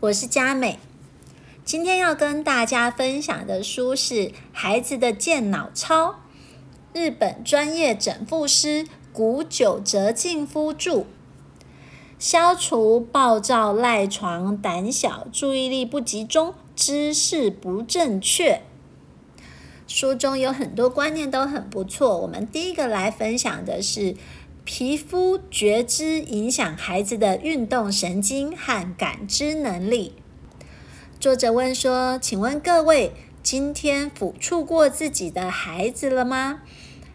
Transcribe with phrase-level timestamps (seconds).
[0.00, 0.78] 我是佳美。
[1.64, 4.14] 今天要跟大家分享的书是
[4.52, 6.10] 《孩子的健脑操》，
[6.92, 11.04] 日本专业整复师古久哲敬夫著，
[12.16, 18.62] 消除暴躁、赖床、胆小、注意力不集中、姿势不正确。
[19.88, 22.18] 书中有很多观念都很不错。
[22.18, 24.14] 我们第一个来分享的是
[24.70, 30.12] 皮肤觉知影响孩子的运动神经和感知能力。
[31.18, 36.60] 作者问说：“请问各位，今天抚触过自己的孩子了吗？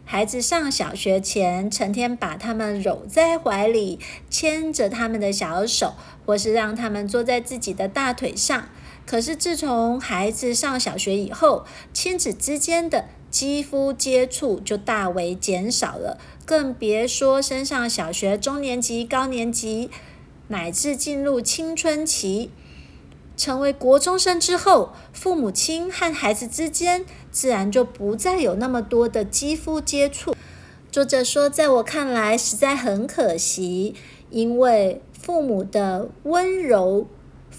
[0.03, 3.99] 孩子上小学前，成天把他们搂在怀里，
[4.31, 5.93] 牵着他们的小手，
[6.25, 8.67] 或是让他们坐在自己的大腿上。”
[9.05, 19.89] 可是自从孩子上小学以后，亲子之间的肌肤接触就大为减少了，更别说升上小学中年级、高年级，
[20.49, 22.51] 乃至进入青春期，
[23.35, 30.35] 成为国中生之后，父母亲和孩子之间自然就不再有那么多的肌肤接触。
[30.91, 33.95] 作者说，在我看来实在很可惜，
[34.29, 37.07] 因为父母的温柔。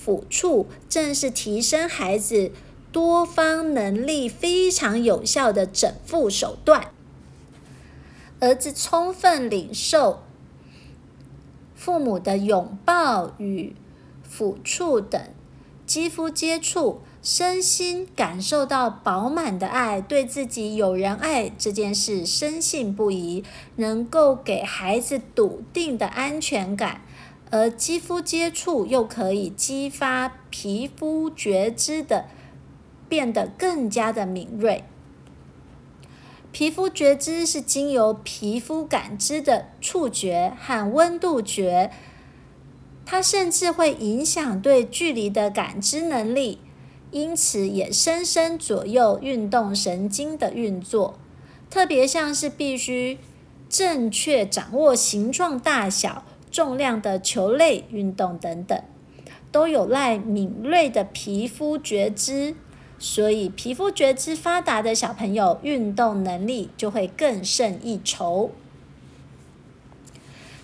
[0.05, 2.51] 抚触正是提升孩子
[2.95, 6.93] 多方能力非常有效的整复手段。
[8.39, 10.23] 儿子充分领受
[11.75, 13.75] 父母的拥抱与
[14.25, 15.21] 抚触等
[15.85, 23.43] 肌肤接触，身心感受到饱满的爱，对自己有人爱这件事深信不疑，
[23.75, 27.03] 能够给孩子笃定的安全感。
[27.51, 32.27] 而肌肤接触又可以激发皮肤觉知的
[33.15, 34.83] 变得更加的敏锐。
[36.51, 41.93] 皮肤觉知是经由皮肤感知的触觉和温度觉，
[43.07, 46.59] 它甚至会影响对距离的感知能力，
[47.13, 51.17] 因此也深深左右运动神经的运作。
[51.71, 53.19] 特别像是必须
[53.69, 56.25] 正确掌握形状大小。
[56.51, 58.81] 重量的球类运动等等，
[59.51, 62.55] 都有赖敏锐的皮肤觉知，
[62.99, 68.51] 所以皮肤觉知发达的小朋友，运动能力就会更胜一筹。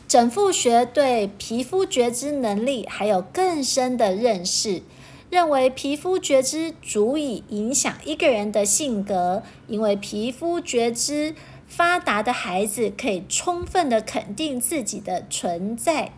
[0.09, 4.83] 整复学对皮肤觉知能力还有更深的认识，
[5.31, 11.35] 认为皮肤觉知足以影响一个人的性格，因为皮肤觉知。
[11.71, 16.11] 发达的孩子可以充分的肯定自己的存在，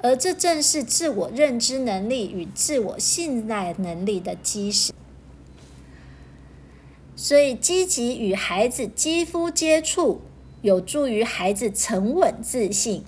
[0.00, 4.94] 而这正是自我认知能力与自我信赖能力的基石。
[7.22, 10.22] 所以，积极与孩子肌肤接触，
[10.62, 13.04] 有助于孩子沉稳自信。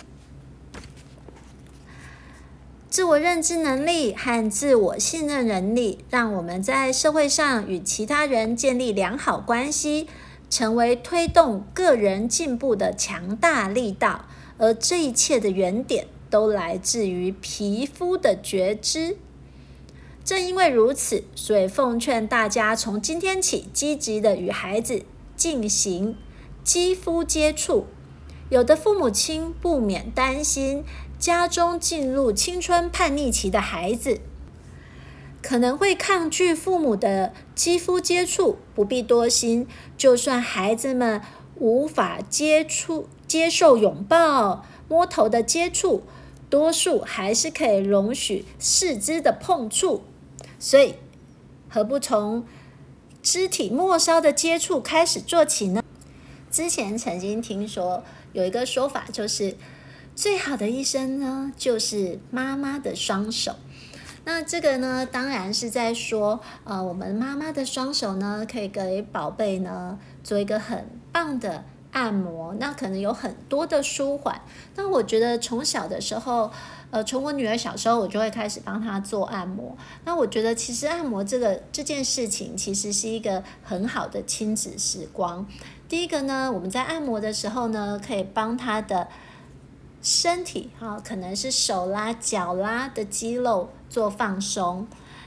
[2.90, 10.06] 自我认知能力和自我信任能力，让我们在社会上与其他人建立良好关系。
[10.50, 14.26] 成为推动个人进步的强大力道，
[14.58, 19.16] 而这一切的原点都来自于皮肤的觉知。
[20.24, 25.02] 正因为如此，所以奉劝大家从今天起积极的与孩子
[25.36, 26.16] 进行
[26.62, 27.86] 肌肤接触。
[28.48, 30.84] 有的父母亲不免担心
[31.18, 34.20] 家中进入青春叛逆期的孩子。
[35.42, 39.66] 可能会抗拒父母的肌肤接触，不必多心。
[39.96, 41.20] 就算孩子们
[41.56, 46.04] 无法接触、接受拥抱、摸头的接触，
[46.48, 50.02] 多数还是可以容许四肢的碰触。
[50.62, 50.94] 所以，
[51.68, 52.44] 何不从
[53.20, 55.82] 肢体末梢的接触开始做起呢？
[56.52, 59.56] 之前曾经听说有一个说法，就是
[60.14, 63.56] 最好的医生呢，就是妈妈的双手。
[64.24, 74.40] 那这个呢，当然是在说，呃，我们妈妈的双手呢，可以给宝贝呢做一个很棒的按摩，那可能有很多的舒缓。
[74.74, 76.50] 那我觉得从小的时候，
[76.90, 79.76] 呃，从我女儿小时候，我就会开始帮她做按摩。
[80.04, 85.46] 那我觉得其实按摩这个这件事情，其实是一个很好的亲子时光。
[85.88, 89.08] 第一个呢，我们在按摩的时候呢，可以帮她的。
[90.04, 94.84] 身体哈，可能是手啦、脚啦的肌肉做放松。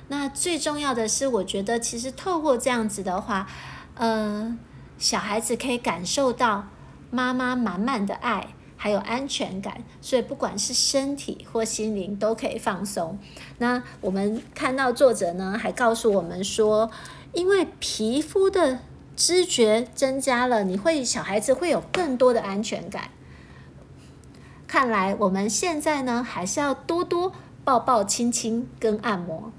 [0.09, 3.47] 那最重要的是，我觉得其实透过这样子的话，
[3.93, 4.57] 呃，
[4.97, 6.67] 小孩子可以感受到
[7.11, 8.47] 妈妈满满的爱，
[8.77, 9.83] 还有安全感。
[10.01, 13.17] 所以不管是身体或心灵都可以放松。
[13.57, 16.89] 那我们看到作者呢，还告诉我们说，
[17.33, 18.79] 因为皮肤的
[19.15, 23.09] 知觉增加了，你会小孩子会有更多的安全感。
[24.67, 27.31] 看来我们现在呢，还是要多多
[27.63, 29.51] 抱抱、亲亲跟按摩。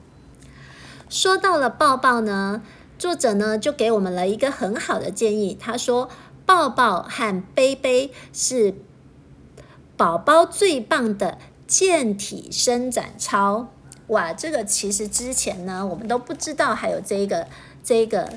[1.08, 2.62] 说到了抱抱呢，
[2.98, 5.56] 作者呢就给我们了一个很好的建议。
[5.58, 6.08] 他说，
[6.46, 8.75] 抱抱和背背是
[9.96, 13.69] 宝宝最棒的健体伸展操。
[14.08, 17.48] 哇，这个其实之前呢，我们都不知道还有这个
[17.82, 18.32] 这个，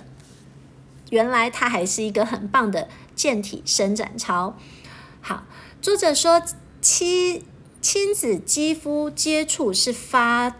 [1.09, 4.57] 原来它还是一个很棒的健体伸展操。
[5.21, 5.43] 好，
[5.81, 6.41] 作者说，
[6.81, 7.45] 亲
[7.81, 10.55] 亲子肌肤接触是发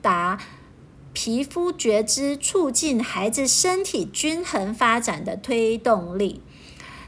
[0.00, 0.38] 达。
[1.22, 6.40] 皮肤觉知促进孩子身体均衡发展的推动力。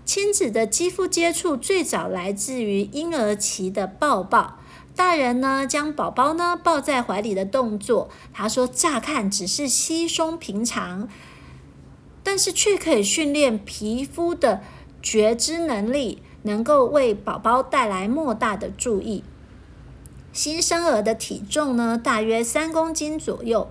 [0.04, 4.58] 亲子的肌肤接触最早来自于婴儿期的抱抱。
[4.94, 11.08] 大人呢，将宝宝呢抱在怀里的动作，他说乍看只是稀松平常，
[12.22, 14.60] 但是却可以训练皮肤的
[15.00, 19.24] 觉知能力，能够为宝宝带来莫大的注意。
[20.34, 23.70] 新生儿的体重呢，大约三公斤左右，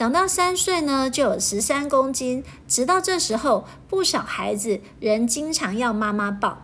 [0.00, 2.42] 长到三岁呢，就有十三公斤。
[2.66, 6.62] 直到这时候，不少孩子仍经常要妈妈抱。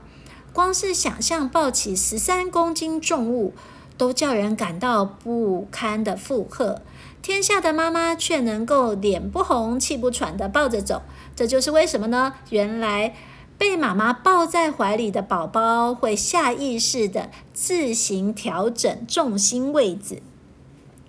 [0.54, 3.52] 光是想象抱起十三公斤重物，
[3.98, 6.80] 都叫人感到不堪的负荷。
[7.20, 11.02] 天下的妈妈却能够脸不红、气不喘地抱着走，
[11.34, 12.32] 这就是为什么呢？
[12.48, 13.14] 原来。
[13.58, 20.22] 被妈妈抱在怀里的宝宝会下意识地自行调整重心位置，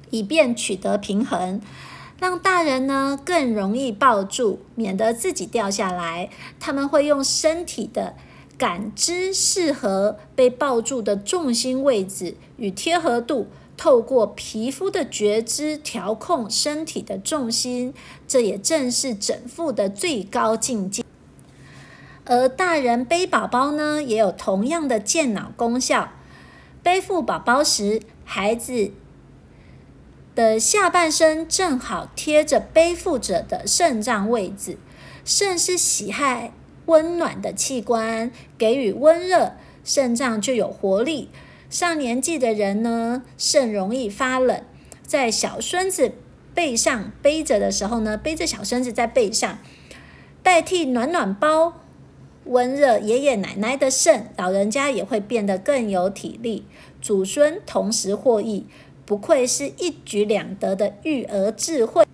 [0.10, 1.62] 以便取得平衡，
[2.20, 6.30] 让大人呢更容易抱住，免得自己掉下来。
[6.60, 8.16] 他们会用身体的
[8.58, 13.48] 感知适合被抱住的重心位置与贴合度，
[13.78, 17.94] 透过皮肤的觉知调控身体的重心。
[18.28, 21.04] 这也正是整腹的最高境界。
[22.26, 26.10] 而大人背宝宝呢，也有同样的健脑功效。
[26.84, 28.92] 背负宝宝时，孩子
[30.38, 34.78] 的下半身正好贴着背负者的肾脏位置。
[35.26, 36.54] 肾是喜爱
[36.86, 39.54] 温暖的器官，给予温热，
[39.84, 41.30] 肾脏就有活力。
[41.72, 44.62] 上年纪的人呢，肾容易发冷，
[45.02, 46.12] 在小孙子
[46.54, 49.58] 背上背着的时候呢，背着小孙子在背上，
[50.44, 51.82] 代替暖暖包。
[52.46, 56.66] 温热爷爷奶奶的肾，老人家也会变得更有体力，
[57.02, 58.66] 祖孙同时获益，
[59.08, 62.06] 不愧是一举两得的育儿智慧。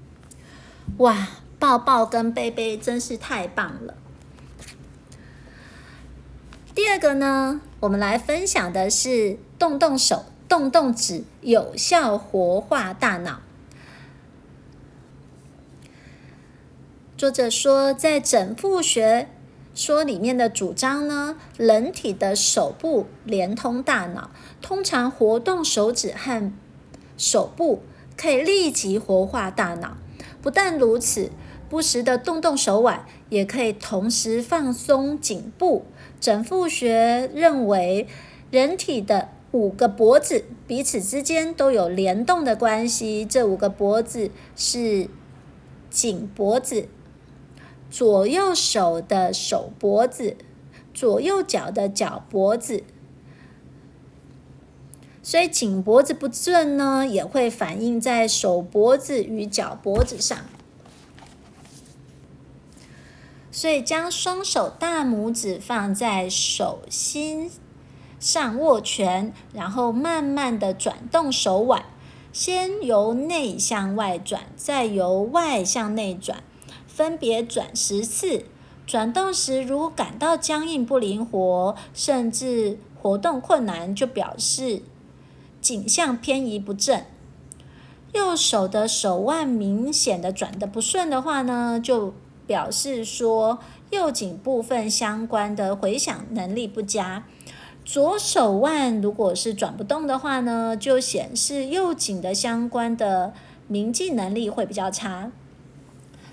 [0.98, 3.96] 哇，抱抱跟背背真是太棒了。
[6.76, 13.42] 第二个呢，我们来分享的是动动手、动动指，有效活化大脑。
[17.18, 19.28] 作者说，在整复学。
[19.76, 24.30] 说里面的主张呢，人体的手部连通大脑，
[24.62, 26.54] 通常活动手指和
[27.26, 27.80] 手部
[28.18, 29.96] 可以立即活化大脑。
[30.42, 31.32] 不但如此，
[31.70, 35.86] 不时的动动手腕，也可以同时放松颈部。
[36.20, 38.08] 整复学认为，
[38.52, 43.24] 人体的五个脖子彼此之间都有联动的关系。
[43.24, 45.08] 这五个脖子是
[45.90, 46.90] 颈脖子。
[47.90, 50.36] 左右手的手脖子，
[50.94, 52.84] 左右脚的脚脖子，
[55.24, 60.38] 所以颈脖子不正呢，也会反映在手脖子与脚脖子上。
[63.50, 67.50] 所以将双手大拇指放在手心
[68.20, 71.86] 上握拳，然后慢慢的转动手腕，
[72.34, 76.44] 先由内向外转，再由外向内转。
[76.88, 78.46] 分别转十次，
[78.86, 84.82] 转动时如感到僵硬不灵活，甚至活动困难，就表示
[85.64, 87.02] 颈项偏移不正。
[88.12, 92.14] 右手的手腕明显的转得不顺的话呢，就
[92.46, 93.58] 表示说
[93.90, 97.24] 右颈部分相关的回响能力不佳。
[97.86, 103.34] 左手腕如果是转不动的话呢，就显示右颈的相关的
[103.68, 105.32] 铭记能力会比较差。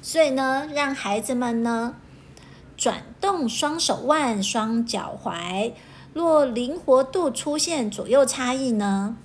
[0.03, 1.97] 所以呢，让孩子们呢
[2.77, 5.73] 转动双手腕、双脚踝。
[6.13, 9.17] 若灵活度出现左右差异呢，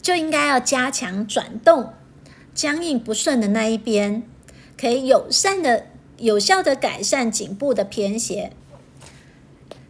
[0.00, 1.92] 就应该要加强转动
[2.54, 4.22] 僵硬不顺的那一边，
[4.78, 5.86] 可以友善的、
[6.16, 8.52] 有效的改善颈部的偏斜。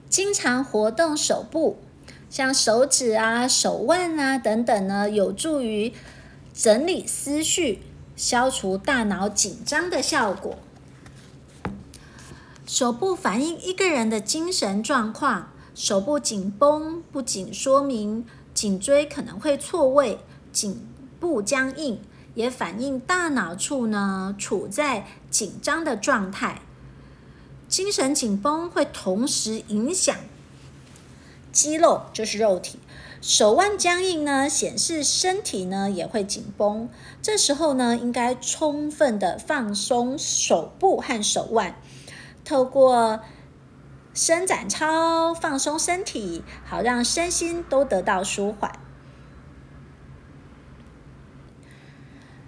[0.09, 1.79] 经常活动手部，
[2.29, 5.93] 像手指啊、手腕啊等等呢，有助于
[6.53, 7.81] 整理思绪。
[8.17, 10.57] 消除大脑紧张的效果。
[12.67, 15.53] 手部反映一个人的精神状况。
[15.73, 20.19] 手部紧绷不仅说明颈椎可能会错位，
[20.51, 20.85] 颈
[21.21, 22.01] 部僵硬，
[22.35, 26.63] 也反映大脑处呢处在紧张的状态。
[27.69, 30.17] 精神紧绷会同时影响
[31.53, 32.81] 肌肉，就是肉体。
[33.21, 36.89] 手腕僵硬呢，显示身体呢也会紧绷。
[37.21, 41.77] 这时候呢，应该充分的放松手部和手腕，
[42.47, 43.21] 透过
[44.15, 48.71] 伸展操放松身体，好让身心都得到舒缓。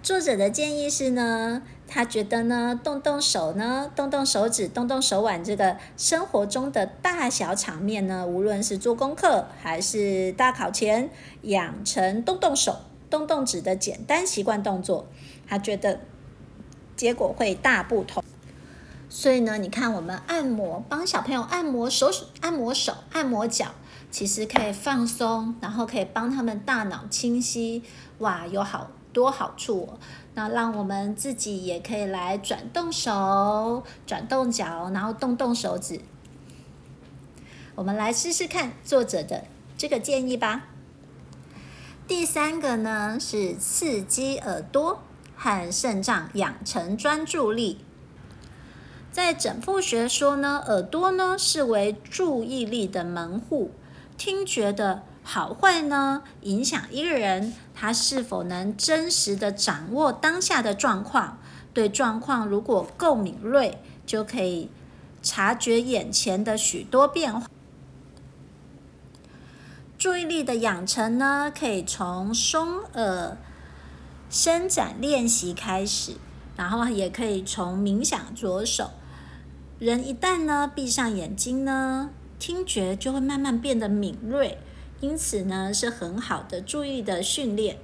[0.01, 12.77] 作者的建议是呢，他觉得呢，动动手呢，动动手指，动动手腕，这个生活中的大小场面呢，无论是做功课还是大考前，养成动动手、
[13.09, 15.05] 动动指的简单习惯动作，
[15.45, 15.99] 他觉得
[16.95, 18.23] 结果会大不同。
[19.09, 22.09] 所以呢，你看我们按摩，帮小朋友按摩手、
[22.41, 23.71] 按摩手、按摩脚，
[24.09, 27.83] 其实可以放松，然后可以帮他们大脑清晰，
[28.19, 28.91] 哇，有好。
[29.11, 29.97] 多好处哦！
[30.35, 35.99] 那让我们自己也可以来转动手、转动脚，然后动动手指。
[37.73, 40.67] 我们来试试看作者的这个建议吧。
[42.07, 45.01] 第三个呢是刺激耳朵
[45.35, 47.79] 和肾脏，养成专注力。
[49.11, 53.71] 在整复学说呢，耳朵呢是为注意力的门户，
[54.17, 55.03] 听觉的。
[55.21, 61.37] 好坏呢，影响一个人他是否能真实的掌握当下的状况。
[61.71, 64.71] 对状况如果够敏锐，就可以
[65.21, 67.47] 察觉眼前的许多变化。
[69.99, 73.37] 注意力的养成呢，可以从松耳
[74.31, 76.13] 伸展练习开始，
[76.55, 78.89] 然后也可以从冥想着手。
[79.79, 84.57] 人一旦呢闭上眼睛呢，听觉就会慢慢变得敏锐。
[84.99, 87.77] 因此呢，是很好的注意的训练。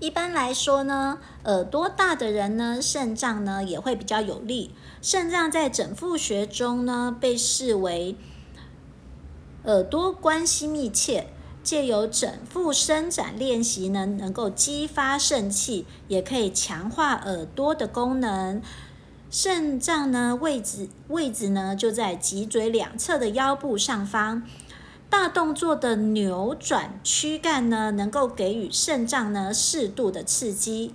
[0.00, 4.72] 一般来说呢，耳朵大的人呢，肾脏呢也会比较有力。
[5.00, 8.16] 肾脏在整复学中呢，被视为
[9.62, 11.28] 耳朵关系密切，
[11.64, 18.62] 借由整腹伸展练习呢，能够激发肾气，也可以强化耳朵的功能。
[19.30, 24.44] 肾脏呢，位置位置呢就在脊椎两侧的腰部上方。
[25.10, 30.94] 大动作的扭转躯干呢，能够给予肾脏呢适度的刺激。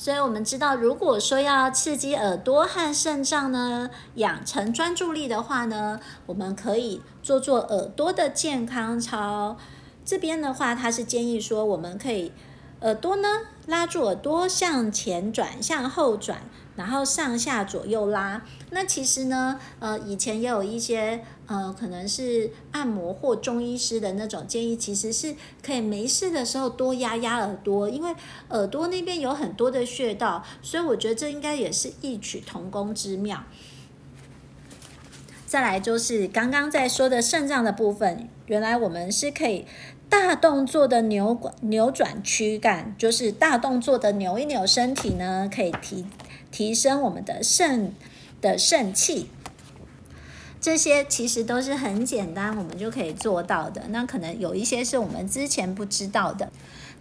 [0.00, 9.58] 所以我们知道，如果说要刺激耳朵和肾脏呢，养成专注力的话呢，我们可以做做耳朵的健康操。
[10.02, 12.32] 这边的话，他是建议说，我们可以。
[12.80, 13.28] 耳朵呢，
[13.66, 16.40] 拉住耳朵向前转，向后转，
[16.76, 18.42] 然后上下左右拉。
[18.70, 28.14] 那其实呢，呃，以前也有一些呃，可能是按摩或中医师的那种建议，其实是可以没事的时候多压压耳朵，因为
[28.48, 33.44] 耳朵那边有很多的穴道，所以我觉得这应该也是异曲同工之妙。
[35.46, 39.66] 再来就是刚刚在说的肾脏的部分，原来我们是可以。
[40.08, 46.04] 大动作的扭扭转躯干，就是大动作的扭一扭身体呢，可以提
[46.50, 47.94] 提升我们的肾
[48.40, 49.28] 的肾气。
[50.60, 53.84] 这些其实都是很简单，我们就可以做到的。
[53.88, 56.52] 那可能有一些是我们之前不知道的。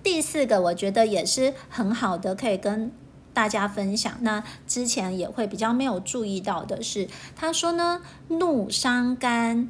[0.01, 2.89] 第四个，我觉得也是很好的，可以跟
[3.33, 4.17] 大家分享。
[4.21, 9.69] 那之前也会比较没有注意到的是，他说呢，怒伤肝。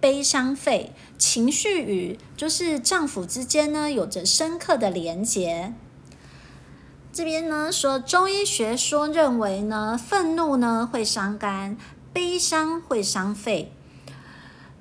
[0.00, 5.74] 悲伤肺，情绪与就是脏腑之间呢，有着深刻的连结。
[7.12, 11.76] 这边呢说，中医学说认为呢，愤怒呢会伤肝，
[12.12, 13.72] 悲伤会伤肺，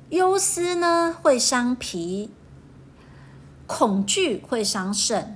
[0.10, 2.30] 忧思呢会伤脾，
[3.66, 5.36] 恐惧会伤肾，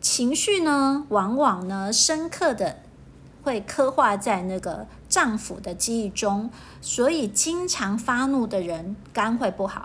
[0.00, 2.78] 情绪呢往往呢深刻的。
[3.44, 6.50] 会刻画在那个脏腑的记忆中，
[6.80, 9.82] 所以经常发怒的人肝会不好；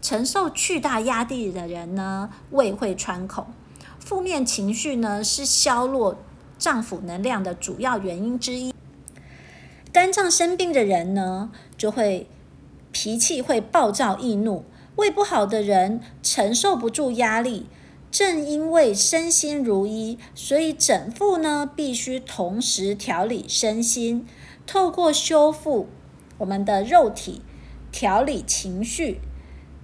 [0.00, 3.52] 承受巨大压力的人呢，胃会穿孔。
[4.00, 6.18] 负面情绪呢，是削弱
[6.58, 8.74] 脏腑能量的主要原因之一。
[9.92, 12.28] 肝脏生病的人呢，就会
[12.90, 14.64] 脾气会暴躁易怒；
[14.96, 17.66] 胃不好的人承受不住压力。
[18.10, 24.26] 正因为身心如一，所以整复呢必须同时调理身心，
[24.66, 25.88] 透过修复
[26.38, 27.42] 我们的肉体，
[27.92, 29.20] 调理情绪，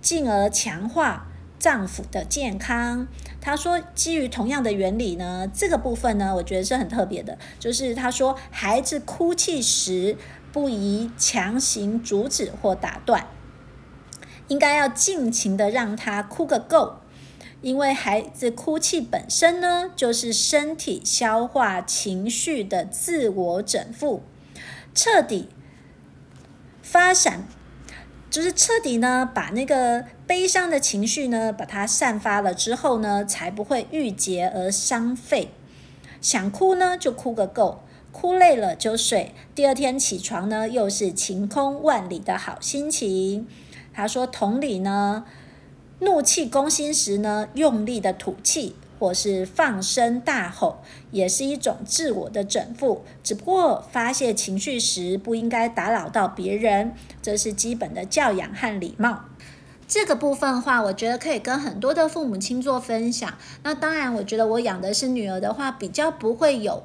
[0.01, 3.07] 进而强化脏腑的健康。
[3.47, 10.17] 他说，基于同样的原理呢，这个部分呢，我觉得是很特别的，就是他说，孩子哭泣时
[10.53, 13.29] 不宜强行阻止或打断，
[14.49, 16.97] 应该要尽情的让他哭个够。
[17.63, 24.25] 因为孩子哭泣本身呢，就是身体消化情绪的自我整复，
[24.93, 25.49] 彻底
[26.83, 27.47] 发散，
[28.31, 35.51] 就是彻底呢把那个悲伤的情绪呢，把它散发了之后呢，才不会郁结而伤肺。
[36.21, 37.81] 想哭呢就哭个够，
[38.13, 43.47] 哭累了就睡，第二天起床呢又是晴空万里的好心情。
[43.93, 45.25] 他说同理呢。
[45.99, 53.05] 怒气攻心时呢，用力的吐气或是放声大吼，也是一种自我的整复。
[53.23, 59.25] 只不过发泄情绪时不应该打扰到别人，这是基本的教养和礼貌。
[59.89, 63.33] 这个部分的话，我觉得可以跟很多的父母亲做分享。
[63.63, 66.83] 那当然，我觉得我养的是女儿的话，比较不会有。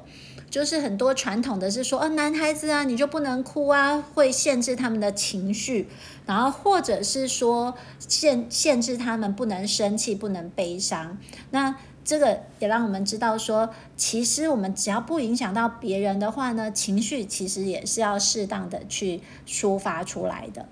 [0.48, 5.88] 就是很多传统的是说，哦，男孩子啊，你就不能哭啊，会限制他们的情绪，
[6.26, 11.18] 然后或者是说限限制他们不能生气、不能悲伤。
[11.50, 11.74] 那
[12.04, 20.68] 这个也让我们知道说，其实我们只要不影响到别人的话呢，情绪其实也是要适当的去抒发出来的，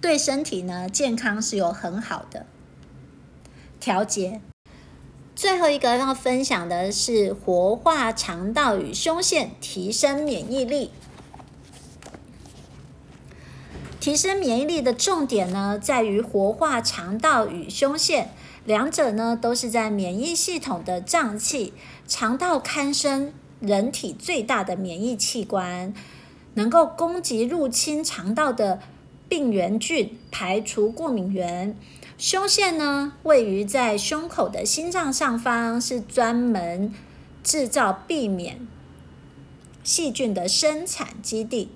[0.00, 2.44] 对身体呢健康是有很好的
[3.80, 4.40] 调节。
[5.34, 10.92] 最后一个要分享的是活化肠道与胸腺，提升免疫力。
[13.98, 18.30] 提升免疫力的重点呢，在于活化肠道与胸腺，
[18.64, 21.72] 两者呢都是在免疫系统的脏器。
[22.06, 25.94] 肠道堪称人体最大的免疫器官，
[26.54, 28.80] 能够攻击入侵肠道的
[29.28, 31.74] 病原菌，排除过敏原。
[32.18, 36.94] 胸腺呢，位于在胸口的心脏上方，是专门
[37.42, 38.66] 制造避免
[39.82, 41.70] 细菌的生产基地。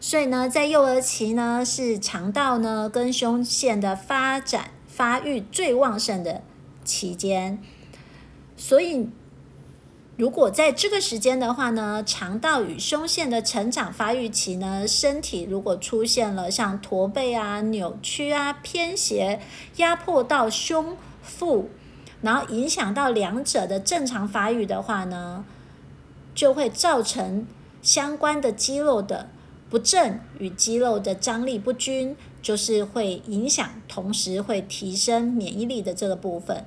[0.00, 6.42] 所以呢，在幼儿期呢，是肠道呢跟胸腺的发展发育最旺盛的
[6.84, 7.62] 期间。
[8.56, 9.08] 所以。
[10.18, 19.38] 如果在这个时间的话呢，肠道与胸腺的成长发育期呢，身体如果出现了像驼背啊、扭曲啊、偏斜、
[19.76, 21.68] 压迫到胸腹，
[22.22, 25.44] 然后影响到两者的正常发育的话呢，
[26.34, 27.46] 就会造成
[27.82, 29.28] 相关的肌肉的
[29.68, 36.64] 不正与肌肉的张力不均，就是会影响，同时会提升免疫力的这个部分。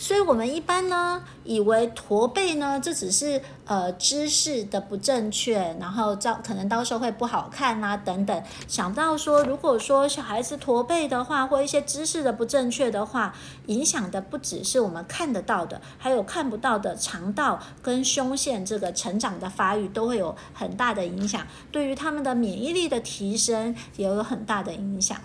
[0.00, 8.42] 所以，我们一般呢，以为驼背呢，这只是呃姿势的不正确，然后照可能到时候会不好看啊等等。
[8.68, 13.34] 想不到说，如果说小孩子驼背的话，或一些姿势的不正确的话，
[13.66, 25.18] 影响的不只是我们看得到的，还有看不到的肠道跟胸腺这个成长的发育都会有很大的影响，对于他们的免疫力的提升也有很大的影响。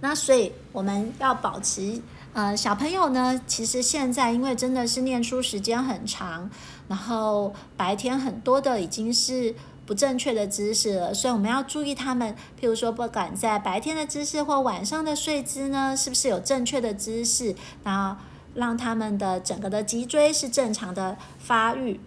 [0.00, 2.00] 那所以我们要保持。
[2.34, 6.48] 呃，小朋友呢，其实现在因为真的是念书时间很长，
[6.86, 18.20] 然后白天很多的已经是不正确的姿势了，所以我们要注意他们，譬如说不管在白天的姿势或晚上的睡姿呢，是不是有正确的姿势，然后
[18.54, 21.98] 让他们的整个的脊椎是正常的发育。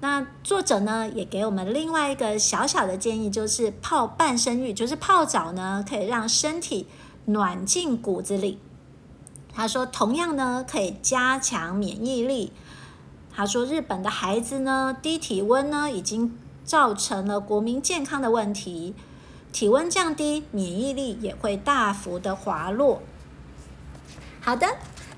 [0.00, 6.86] 那作者呢也给我们另外一个小小的建议，就是泡半身浴，就是泡澡呢，可以让身体
[7.26, 8.60] 暖进骨子里。
[9.56, 12.52] 他说，同样呢，可以加强免疫力。
[13.34, 18.94] 他说，日本的孩子呢，低体温呢，已经造成了国民健康的问题。
[19.52, 23.00] 体温降低，免疫力也会大幅的滑落。
[24.42, 24.66] 好的，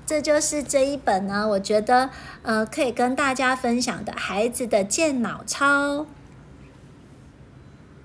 [0.05, 2.09] 这就是这一本呢，我觉得
[2.43, 6.05] 呃，可以跟大家分享的孩子的健脑操。